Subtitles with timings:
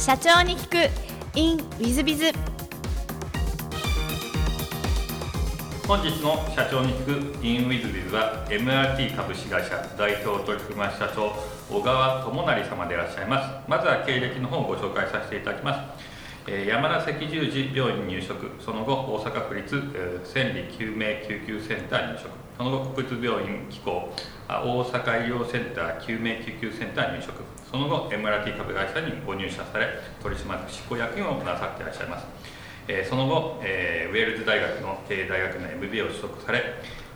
[0.00, 1.38] 社長に聞く。
[1.38, 2.32] In ウィズビズ
[5.86, 11.34] 本日の社長に聞く in ウィズビズは MRT 株式会社代表取締社長
[11.68, 13.68] 小川智成様でいらっしゃいます。
[13.68, 15.80] まずは経歴の方をご紹介させていただきます。
[16.48, 22.30] え山田赤十字病院入職その後大阪府立、え千里救命救急センター入職
[22.60, 24.12] その国立病院機構
[24.46, 29.88] 大阪医療センター救命救急センター入職その後 MRT 株会社にご入社され
[30.22, 32.26] 取締役執行役員をなさっていらっしゃいます、
[32.86, 36.62] えその後、えウェールズ大学の経営大学の MBA を取得され、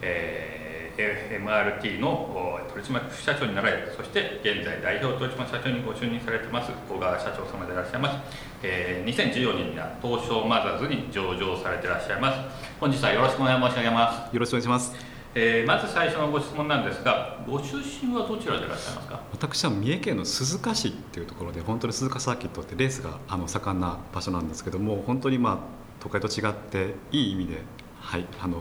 [0.00, 0.64] えー
[0.96, 12.38] MRT の取締役副社長になられそして現在代表取締役社長にご就任されてます小川社長様でいらっしゃいます、え、2014年には東証マザーズに上場されていらっしゃいます。
[12.78, 14.32] 本日はよろしくお願い申し上げます。
[14.32, 15.13] よろしくお願いします。
[15.36, 19.20] えー、まず最初のご質問なんですが、ご出身はどちらでいらっしゃいますか？
[19.32, 25.58] 私は三重県の鈴鹿市っていうところで、本当に鈴鹿サーキットってレースがあの盛んな場所なんですけども、本当にまあ
[26.00, 27.62] 都会と違って、いい意味で、
[28.00, 28.58] はい、あの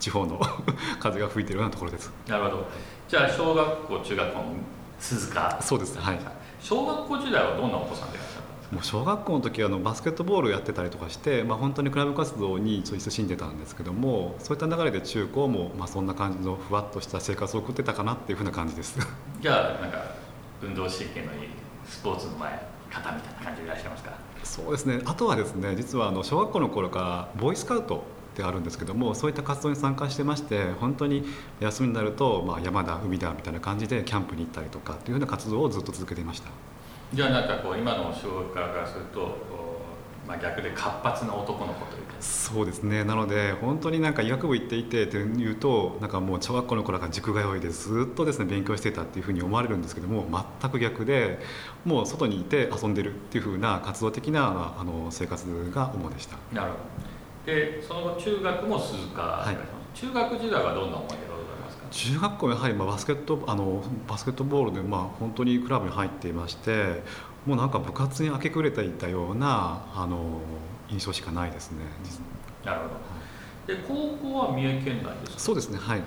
[0.00, 0.40] 地方の
[0.98, 2.10] 風が吹いてるようなところです。
[2.26, 2.66] なるほど。
[3.08, 4.44] じゃあ小学校中学校の
[4.98, 5.58] 鈴鹿。
[5.60, 6.18] そうですはい。
[6.60, 8.33] 小学校時代はどんなお子さんでいらっしゃったんですか？
[8.74, 18.98] もう小学校の時はあのバスケットボールやってたりとかして、まあ、本当にクラブ活動に勤しんでたんですけどもそういった流れで中高も、まあ、そんな感じのふわっとした生活を送ってたかなっていうふうな感じです。
[19.40, 20.04] じゃあなんか
[20.60, 21.48] 運動神経のいい
[21.86, 22.50] スポーツの前
[22.90, 24.12] 方みたいな感じでいらっしゃいますか？
[24.42, 25.00] そうですね。
[25.04, 28.02] あとはですね実はあの小学校の頃からボーイスカウト
[28.36, 31.24] であるんですけどもそういった活動に参加してまして本当に
[31.60, 36.48] 休みになると、まあ、山だ海だみたいな感じでキャンプに行ったりとかっていうような活動をずっと続けていました
[37.14, 39.54] じゃあなんかこう今の小学からすると
[40.26, 42.14] まあ、逆で活発な男の子というか。
[42.20, 43.04] そうですね。
[43.04, 50.26] なので本当になんか医学部行っていてというとなんかもう小学校の頃から塾通いでずっとですね勉強してたっていうふうに思われるんですけども
[50.60, 51.40] 全く逆で
[51.84, 56.38] もう外にいて遊んでるっていうふうな活動的なあの生活が主でした。
[56.52, 57.52] なるほど。
[57.52, 59.56] でその後中学も鈴鹿、はい、
[59.94, 61.33] 中学時代はどんな思い出
[61.94, 67.02] 中学校やはりまあバスケットあのバスケットボールでまあ本当にクラブに入っていまして
[67.46, 70.40] もうなんか部活に明け暮れていたようなあの
[70.90, 71.78] 印象しかないですね。
[72.64, 73.74] なるほど。
[73.74, 75.38] で高校は三重県内ですか？
[75.38, 76.02] そうですねはい。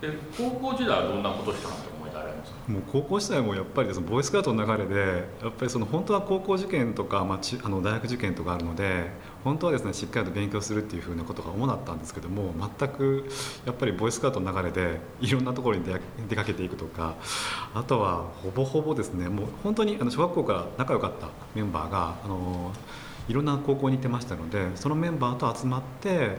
[0.00, 1.74] で高校時代はどんなことしたの
[2.10, 9.10] と思い出られますかもう高校時代もやっぱりそのボーイスカウトの流れでやっぱりその本当は高校受験とか、まあ、ちあの大学受験とかあるので
[9.44, 13.28] 本当はですねしっかりと勉強するっていうふうなことが主だったんですけども全く
[13.64, 15.84] やっぱりボーイスカウトの流れでいろんなところに
[16.28, 17.14] 出かけていくとか
[17.74, 22.72] あとはほぼほぼですねもう本当にあの小学校から仲良かったメンバーがあの
[23.28, 26.38] いろんな高校に行ってましたのでそのメンバーと集まって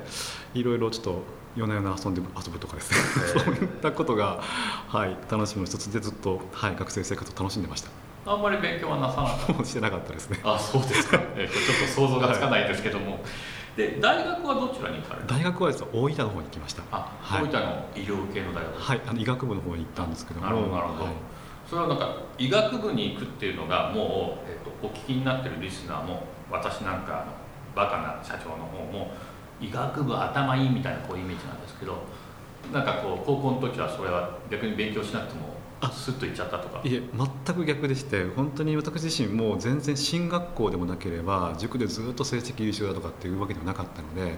[0.54, 3.44] いろいろちょっと夜な夜な遊んで遊ぶとかですね。
[3.44, 4.42] そういったことが、
[4.88, 7.90] はい、楽しみの一つでずっと、はい、学生生活を楽しんでました。
[8.26, 9.66] あんまり勉強はなさなかった。
[9.66, 13.22] してなかったですねあそうですか、 えー、ちょっと想像がつかないですけども、はい、
[13.78, 16.84] で大学はどちらに行かれた大学はですね大分の方に行きました。
[16.92, 18.80] あ、はい、大分の医療系の大学。
[18.80, 20.46] はいあの医学部の方に行ったんですけども。
[20.46, 21.14] なるほどなるほど、はい、
[21.68, 27.26] それはなんか医学部に行くっていうのがもう、えーと、お聞きになってるリスナーも私なんか
[27.76, 29.12] バカな社長の方も
[29.62, 31.98] 医学部頭いいみたいなこういうイメージなんですけど
[32.74, 35.52] なんかこう高校の時はそれは逆に勉強しなくても
[35.92, 36.82] スッと行っちゃったとか？
[36.84, 37.02] いえ
[37.46, 44.38] 全く逆でして本当に私自身も全然進学校でもなければ塾でずっと成績優秀だとかっていうわけではなかったので、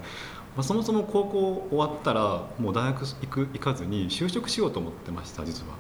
[0.56, 5.76] まあ、そもそも高校終わったらもう大学行く行かずに就職しようと思ってました実は。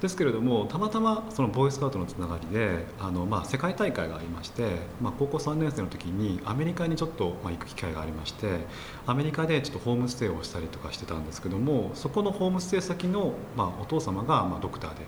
[0.00, 8.60] ですけれどもたまたまそのボーイスカウトのつながりであの、まあ、世界大会がありまして、まあ、高校3年生の時にアメリカにちょっと、まあ、行く機会がありまして
[9.06, 15.00] アメリカでちょっとホームステイをしたりとかしてたんですけどもそこのホームステイ先の、まあ、お父様が、まあ、ドクターで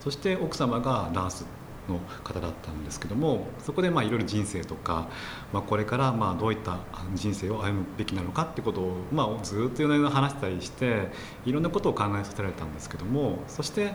[0.00, 1.44] そして奥様がナース
[1.88, 5.08] の方だったんですけどもそこでまあいろいろ人生とか、
[5.52, 6.78] まあ、これからまあどういった
[7.14, 11.08] 人生を歩むべきなのかってことを、まあ、ずっと夜な夜な話したりして
[11.44, 13.86] いろんなことを考えさせられたんですけどもそして、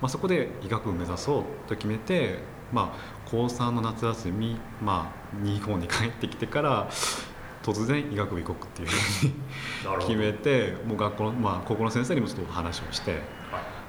[0.00, 2.38] まあ、そこで医学部を目指そうと決めて、
[2.72, 6.88] まあ、高3の夏休み、まあ、日本に帰ってきてから
[7.62, 13.43] 突然医学部行こうっていうふうに決めてもう学校の、まあ、高校の先生にもちょっと話をして。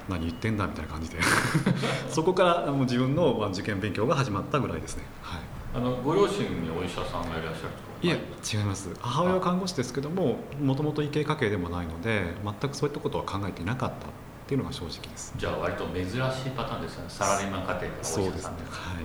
[0.08, 1.18] はい何言ってんだみたいな感じで。
[2.08, 5.40] そこからもう自分の受験勉強が始まったぐらいですね、はい、
[5.74, 7.70] あのご両親にお医者さんがいらっしゃる
[8.02, 8.90] いえ違います。
[9.00, 13.98] 母親は看護師ですけどももともと医系家系でもないので全くそういったことは考えていなかったっ
[14.46, 15.34] ていうのが正直です。
[15.36, 16.20] じゃあ割と珍しい
[16.50, 17.04] パターンですね。
[17.08, 18.50] サラリーマン家庭からお医者さんそうですね。
[18.70, 19.04] はい、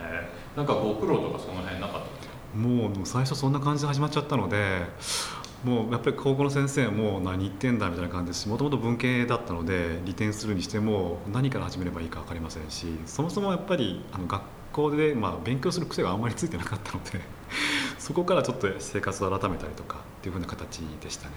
[0.00, 4.82] えー、なんかご苦労とかその辺なかったもう最初そんな感じで始まっちゃったので
[5.64, 8.42] もうやっぱり高校の先生も何言ってんだみたいな感じです。
[8.42, 14.42] しもともと文系だったので利点するにしても何から始めればいいか分かりませんしそもそもやっぱりあの学
[14.72, 17.20] 校で、まあ、勉強する癖があんまりついてなかったので
[17.98, 21.34] そこからちょっと生活を改めたりとかっていうふうな形でしたね。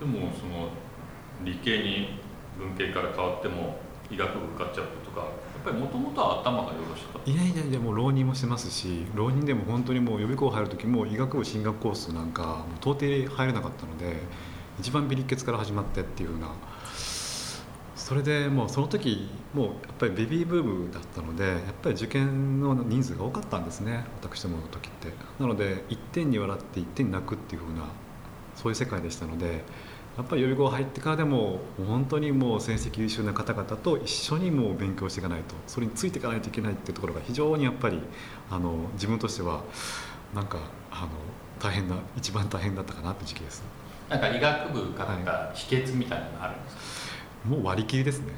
[0.00, 0.68] でもその
[1.44, 2.20] 理系に
[2.58, 3.78] 文系から変わっても
[4.10, 5.28] 医学部受かっちゃうとか
[5.64, 7.30] ぱりもともとは頭がよろしかった。
[7.30, 14.22] いやいやいやもう浪人もしてますし浪人でも本当にもう予備校入る時も医学部進学コースなんかもう到底入れなかったので
[14.78, 16.48] 一番微力血から始まってっていうふうな。
[17.96, 25.08] それでもうその時もうやっぱりベビーブームだったのでやっぱり受験の人数が多かったんですね私どもの時って。
[25.40, 27.84] なので1点に笑って1点に泣くっていうふうな
[28.54, 29.64] そういう世界でしたので
[30.16, 31.58] やっぱり予備校入ってからでも
[31.88, 37.98] 本当にもう成績優秀な方々と一緒にもう勉強していかないとそれについていかないといけないっていうところが非常にやっぱり
[38.50, 39.64] あの自分としては
[40.34, 40.58] なんか
[40.90, 41.08] あの
[41.60, 43.64] 大変な一番大変だったかなって時期です。
[44.08, 46.82] なんか医学部受かった秘訣みたいなのがあるんですか、
[47.48, 48.32] もう割り切りですね。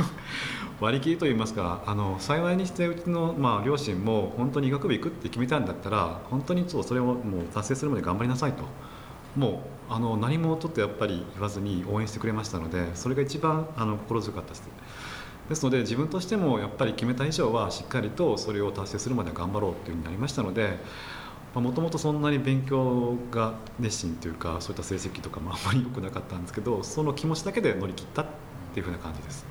[0.80, 8.64] 割り切りといいますかあの幸いにしてうちの、まあ、両親も本当に医学部行くって決めたんだったら本当にそうそれをもう達成するまで頑張りなさいと
[9.36, 14.68] もうあの何もちょっとやっぱり言わずに応援してくれましたのでそれが一番あの心強かったです。
[15.48, 20.78] ですので自分としてもやっぱり決めた以上はしっかりとそれを達成するまで頑張ろうというふうになりましたので
[21.54, 28.26] もともとそんなに勉強が熱心というかそういった成績とかも あんまり良くなかったんですけどその気持ちだけで乗り切ったっ
[28.74, 29.46] ていうふうな感じです。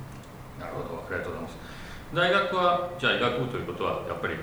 [0.59, 1.03] なるほど。
[1.07, 1.57] ありがとうございます。
[2.13, 4.35] 大学はじゃあ医学部ということはやっぱり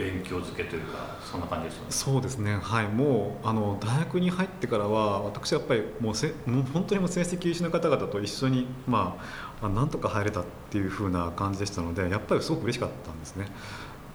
[0.00, 1.86] 勉強づけというかそんな感じですよね。
[1.90, 2.56] そうですね。
[2.56, 2.88] はい。
[2.88, 9.18] もうあの大学に入ってからは私はやっぱりもうせもう本当にもう成績優秀な方々と一緒にま
[9.60, 13.46] あなんとか入れたっていうふうな感じでしたのでやっぱりすごく嬉しかったんですね。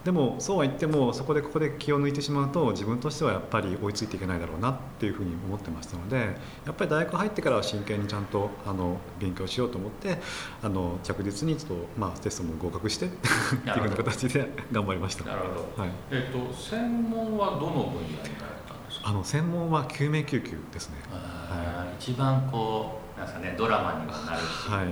[0.06, 6.16] でもそうは言ってもそこでここで気を抜いてしまうと自分としてはやっぱり追いついていけないだろうなっていうふうに思ってましたので
[6.64, 10.18] やっぱり大学入ってからは真剣にちゃんとあの勉強しようと思って
[10.62, 13.26] あの着実にちょっと、まあ、テストも合格してって
[13.68, 15.24] いうふうな形で 頑張りました。
[15.24, 18.32] なるほど、はい、えっ、ー、と専門はどの分野になられ
[18.64, 19.08] たんですか？
[19.08, 24.86] あの専門は救命救急ですね、はい、一番こうなんですかねドラマにもなるし、はい、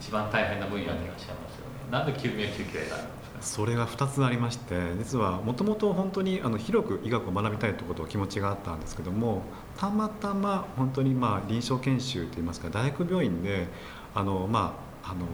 [0.00, 1.92] 一番大変な分野でいらっしゃいますよね。
[1.92, 9.42] なんで救命救急選んそれが2つありまして実はもともと本当にあの広く医学を学びたいということを気持ちがあったんですけども
[9.76, 13.68] たまたま本当にまあ臨床研修といいますか大学病院で
[14.14, 15.24] あのまああの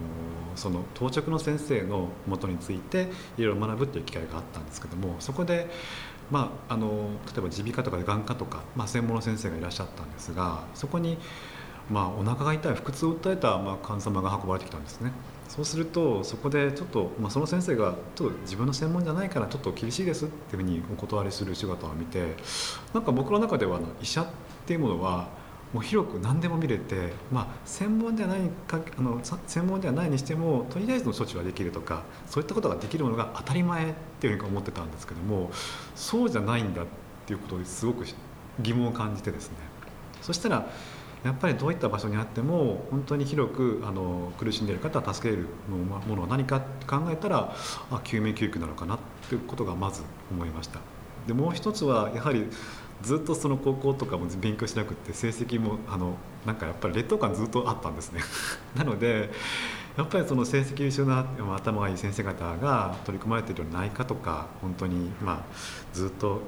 [0.54, 5.68] その到着の先生のもとについていろいろ学ぶっていう機会があったんですけどもそこで、
[6.30, 11.18] まあ、あの例えば耳鼻科とか眼科とか、まあ、専門の先生がいらっしゃったんですがそこに、
[11.90, 15.10] まあ、お腹が痛い腹痛を訴えた、まあ、患者様が運ばれてきたんですね。
[15.54, 22.34] そうするとそこでちょっと、まあ、その先生がちょっと自分の専門じゃないからちょっと厳しいですっていうふうにお断りする姿を見て
[22.92, 24.26] なんか僕の中ではあの医者っ
[24.66, 25.28] ていうものは
[25.72, 35.52] もう広く何でも見れて、まあ、専門ではないかあの専門ではないにしてもとりあえずの処置はできるとかそういったことができるものが当たり前っていうふうに思ってたんですけども
[35.94, 36.86] そうじゃないんだっ
[37.26, 38.04] ていうことですごく
[38.60, 39.56] 疑問を感じてですね。
[40.20, 40.66] そしたら
[41.24, 47.54] やっぱりどういった場所にあっても本当に広くあの苦しんでいる方は助けるものは何かって考えたら
[47.90, 48.98] あ救命救急なのかなっ
[49.28, 50.80] ていうことがまず思いました。
[51.26, 52.46] でもう一つはやはり
[53.02, 58.20] ずっとその高校とかも勉強しなくて成績もあのなんかやっぱり劣等感ずっとあったんですね。
[58.76, 59.30] なので
[59.96, 61.24] やっぱりその成績優秀な
[61.56, 65.38] 頭がいい先生方が取り組まれているような内科とか本当にまあ
[65.92, 66.42] ずっと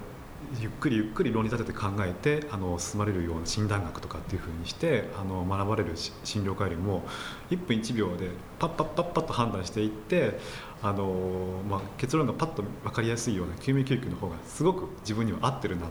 [0.61, 5.93] ゆっくりゆっくり論理立てて考えてあの進まれるような診断学とかっていうふうにしてあの学ばれる
[6.25, 7.03] 診療科よりも
[7.51, 10.39] 1分1秒でパッパッパッパッと判断していって
[10.83, 15.87] あの、まあ、結論がパッと分かりやすいような救命救急の方がすごく自分には合ってるな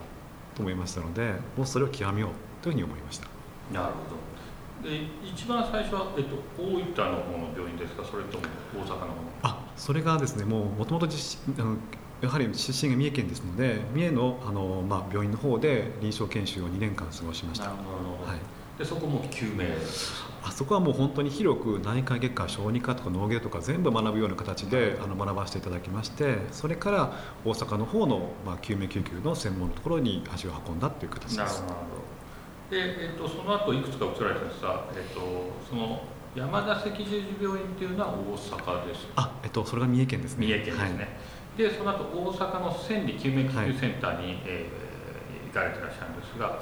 [0.54, 2.30] と思いましたのでもうそれを極めよう
[2.62, 3.28] というふうに思いました。
[3.72, 4.90] なるほど。
[4.90, 7.02] で一番最初は、えっと、大分の方
[7.38, 8.04] の病院ですか？
[8.04, 8.44] それとも
[8.74, 9.06] 大阪の方
[9.42, 11.06] あそれがですねもともと
[12.20, 17.66] やはり出身が三重県ですので三重のあの、まあ、病院の方で臨床研修を2年間過ごしました。
[17.66, 19.66] なるほど、はい、でそこも救命
[20.42, 27.12] あそこはもう本当に広く内科外科小児科とか脳外とか全部学ぶような形であの学ばせていただきましてそれから
[27.44, 31.36] 大阪の方の、まあ、救命救急の専門のところに足を運んだっていう形です。
[31.36, 31.56] なるほ
[32.70, 32.76] ど。
[32.76, 35.20] で、えっと、その後いくつか移られたんですが、えっと、
[35.68, 36.02] その
[36.34, 40.46] 山田赤十字病院っていうのは大阪ですあ、えっと、それが三重県ですね。
[40.46, 41.08] 三重県ですね、はい
[41.56, 46.60] でその後大阪の千里救命救急センターに、はい、えー、行かれてらっしゃるんですが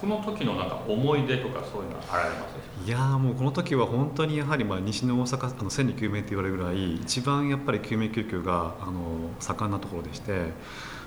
[0.00, 10.52] この時のなんか思い出とかそういうのはあられますいやもうこの時は本当にやはりまあ西の大阪あの千里救命って言われるぐらい一番やっぱり救命救急があの盛んなところでして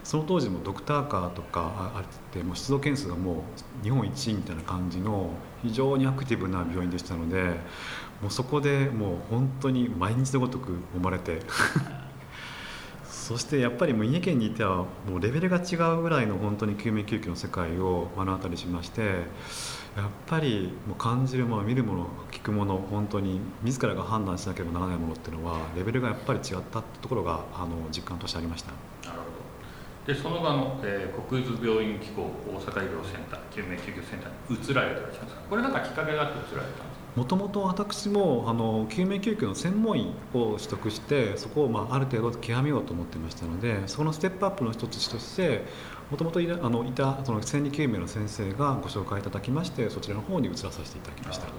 [0.04, 3.44] その当時もドクターカーとかあってもう出動件数がも
[3.82, 5.30] う日本一みたいな感じの
[5.62, 7.44] 非常にアクティブな病院でしたので
[8.22, 11.42] もうそこでもう本当に毎日のごとく揉まれて
[13.30, 19.22] そしてやっぱりもう三重県にいてはもうレベルが違うぐらいの本当に救命救急の世界を目の当たりしましてやっ
[20.26, 28.72] ぱりもう感じるもの見るもの聞くもの本当に自らが判断しなければならないものっていうのはレベルがやっぱり違ったってところがあの実感としてありました。
[29.08, 29.26] なるほ
[30.08, 30.12] ど。
[30.12, 35.42] でその後の、えー、国立病院機構大阪医療センター救命救急センターに移られてらっしゃるんですか。
[35.48, 45.66] これなんかきっかけがあって移られたもともと私もあの救命救急の専門医を取得してそこをまあある程度極めようと思ってましたのでそこのステップアップの一つとして
[46.12, 51.54] もともといあのいたその千里救命の先生がご紹介いただきましてそちらの方に移らさせていただきました、はい、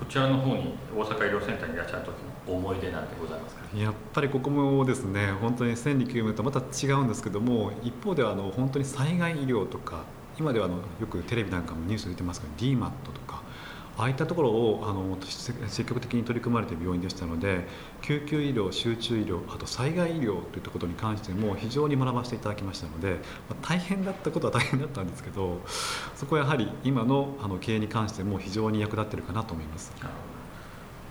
[0.00, 2.14] こちらの方に大阪医療センターにいらっしゃる時
[2.48, 3.62] の思い出なんてございますか？
[3.78, 10.04] やっぱりここもですね本当に千里救命とまた違うんですけども一方ではあの本当に災害医療とか
[10.38, 13.42] 今ではあのよくテレビなんかもニュース出てますけど DMAT とか
[13.98, 15.18] ああいったところをあの
[15.66, 17.66] 積極的に取り組まれている病院でしたので
[18.00, 23.14] 救急医療集中医療あと災害医療といったことに関しても非常に学ばせていただきましたので、
[23.50, 25.60] まあ、大変だったことは大変だったんですけど
[26.14, 29.92] そこはやはり今のあの経営に関しても非常に役立っているかなと思います。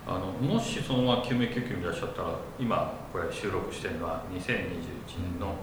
[0.10, 4.48] あのもしそのまま救命救急にいらっしゃったら今これ収録しているのは2021
[5.20, 5.53] 年の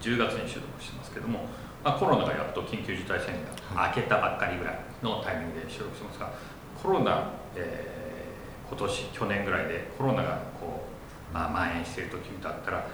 [0.00, 1.46] 10月に収録してますけども、
[1.82, 3.42] まあ、コロナがやっと緊急事態宣言
[3.74, 6.32] が明けたばっかりぐらいのタイミングで収録してますが
[6.82, 10.84] コロナ、えー、今年去年ぐらいでコロナがこ
[11.30, 12.86] う、まあ、蔓延している時だったら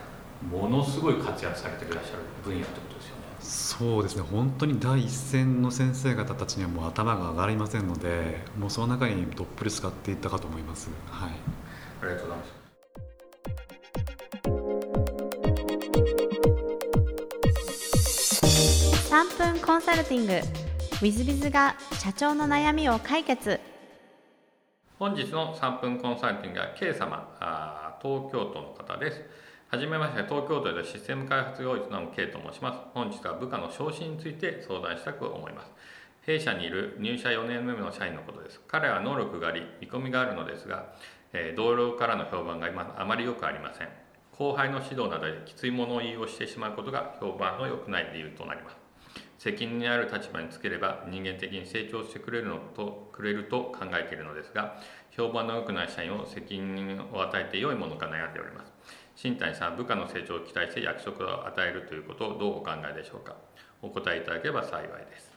[0.50, 3.23] ものすごい活躍されていらっしゃる分野ってことですよね。
[3.41, 4.23] そうですね。
[4.23, 10.91] 本当に第一線の先生方たちにはもう頭が上がりませんのでもうその中にどっぷり使っていったかと思います。
[11.11, 11.31] はい、
[12.03, 12.64] ありがとうございます。
[19.11, 20.64] 3分コンサルティング。
[21.00, 23.61] w i z b i z が社長の悩みを解決
[24.96, 29.22] 本日の3分コンサルティングは K 様あ東京都の方です。
[29.68, 32.78] はじめまして東京都でシステム開発業を営む K と申します。
[32.94, 35.72] 本日は部下の昇進について相談したく思います。
[36.22, 38.60] 弊社にいる入社4年目の社員のことです。
[38.68, 40.94] 彼は能力があり見込みがあるのですが、
[41.32, 43.88] えー、同僚からの評判が今あまり良くありません。
[44.38, 48.84] 後輩の指導などできつい物言いをしてしまうことが評判の良くない理由となります。
[49.44, 58.72] 責任ある立場につければ人間的に成長してくれるのとくれると考えているのですが評判の良くない社員を責任を与えて良いものか悩んでおります。
[59.16, 63.36] 新谷さん部下の成長を期待して役職を与えるということをどうお考えでしょうか。
[63.82, 65.30] お答えいただければ幸いです。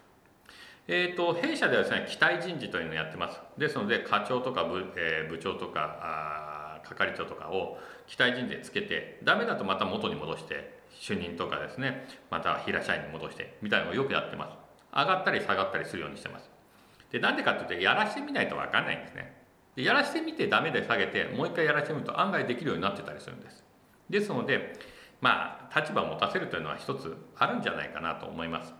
[0.87, 3.41] えーと、弊社ではですね期待人事というのをやってます。
[3.57, 14.55] ですので課長とか部,、えー、部長とか係長とかを期待人事でつけてダメだとまた元に戻して主任とかですねまた平社員に戻してみたいなのをよくやってます。
[14.93, 16.49] 上がったり下がったりするようにしてます。
[17.11, 19.35] でなんでかっていうとやらしてみないと分かんないんですね。
[19.75, 23.63] でやらしてみてダメで下げてもう一回やらしてみると案外できるようになってたりするんです。
[24.09, 24.73] ですので
[25.21, 28.73] まあ立場を持たせるというのは一つあるんじゃないかなと思います。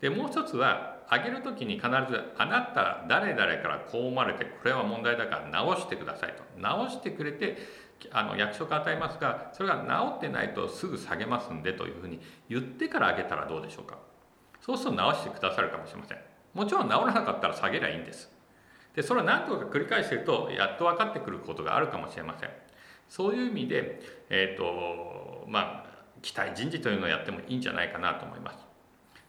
[0.00, 6.42] でもう一つは上げる時に必ずあなた誰々からこう思われてこれは問題だから直してくださいと。
[6.58, 7.58] 直してくれて
[8.10, 13.98] あの役職を与えますがそれが治ってないとすぐ下げますんでというふうに言ってから上げたらどうでしょうか。
[14.60, 16.18] そうすると直してくださるかもしれません。
[16.54, 18.30] もちろん治らなかったら下げりゃいいんです。
[18.94, 22.50] でそれを何とか繰り返してるとやっと分かってくることがあるかもしれません。
[23.08, 25.92] そういう意味でえっ、ー、とまあ
[26.22, 28.58] 期待人事というのをやってもいいんじゃないかなと思います。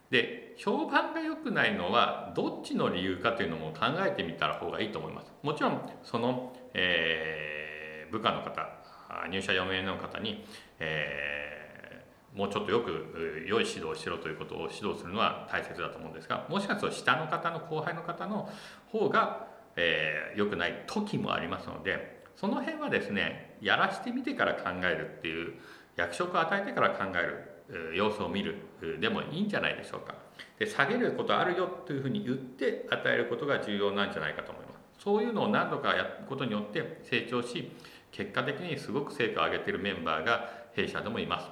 [0.09, 5.33] で評判が良くないのはどっちの理由かというのも考えてみた方がいいと思います。
[5.41, 7.62] もちろんその、えー
[8.13, 8.69] 部下の方
[9.27, 10.45] 入社4名の方に、
[10.79, 18.49] えー、もうちょっとよく良い指導をしろということを指導するのは大切だと思うんですがもしかすると下の方の後輩の方の
[18.91, 25.53] 方が、えー、良くない時もありますのでその辺はですねやらしてみてから考えるっていう
[25.95, 27.21] 役職を与えてから考え
[27.71, 28.57] る様子を見る
[28.99, 30.15] でもいいんじゃないでしょうか。
[30.59, 34.73] で下げることあるよというふうに言って与えることが重要なんじゃないかと思います。
[35.03, 37.71] そういうのを何度かやることによって成長し
[38.13, 41.49] 結果的にすごく成果を上げているメンバーが弊社でもいます。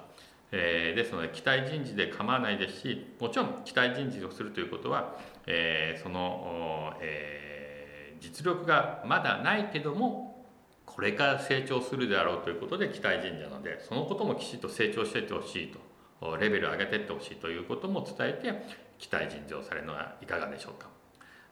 [0.53, 5.15] えー、ですので期待人事で構わないですしもちろん期待人事をするということは、
[5.47, 10.45] えー、その、えー、実力がまだないけども
[10.85, 15.71] これから成長するであろうということで期待人事なのでそのこともきちっと成長していってほしい
[16.19, 20.89] とレベルを上げていってほしいということも伝えて期待人事をされるのはいかがでしょうか。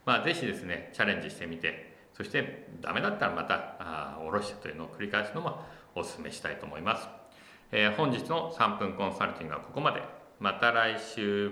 [0.05, 1.88] まあ、ぜひですねチャレンジしてみて
[2.19, 5.63] そしてダメだったらまたあ下ろしてというのを繰り返すのも
[5.95, 7.07] お勧めしたいと思います、
[7.71, 10.03] えー、本日の3分コンサルティングはここまで。
[10.39, 11.51] また来週。